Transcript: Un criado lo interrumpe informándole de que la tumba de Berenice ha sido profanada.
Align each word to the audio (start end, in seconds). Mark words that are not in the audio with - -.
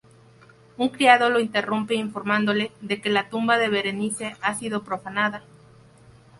Un 0.77 0.89
criado 0.89 1.29
lo 1.29 1.39
interrumpe 1.39 1.93
informándole 1.93 2.71
de 2.81 2.99
que 2.99 3.11
la 3.11 3.29
tumba 3.29 3.59
de 3.59 3.69
Berenice 3.69 4.35
ha 4.41 4.55
sido 4.55 4.83
profanada. 4.83 5.43